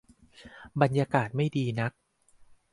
[0.81, 1.91] บรรยากาศไม่ดีนัก